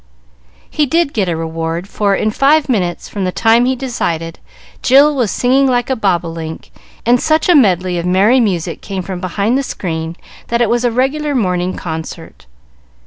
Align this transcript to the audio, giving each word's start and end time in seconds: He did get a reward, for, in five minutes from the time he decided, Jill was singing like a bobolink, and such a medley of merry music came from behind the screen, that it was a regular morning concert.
He 0.67 0.87
did 0.87 1.13
get 1.13 1.29
a 1.29 1.35
reward, 1.37 1.87
for, 1.87 2.15
in 2.15 2.31
five 2.31 2.67
minutes 2.67 3.07
from 3.07 3.23
the 3.23 3.31
time 3.31 3.65
he 3.65 3.75
decided, 3.75 4.39
Jill 4.81 5.15
was 5.15 5.29
singing 5.29 5.67
like 5.67 5.91
a 5.91 5.95
bobolink, 5.95 6.71
and 7.05 7.21
such 7.21 7.47
a 7.47 7.53
medley 7.53 7.99
of 7.99 8.05
merry 8.07 8.39
music 8.39 8.81
came 8.81 9.03
from 9.03 9.19
behind 9.19 9.59
the 9.59 9.61
screen, 9.61 10.15
that 10.47 10.59
it 10.59 10.71
was 10.71 10.83
a 10.83 10.89
regular 10.89 11.35
morning 11.35 11.75
concert. 11.75 12.47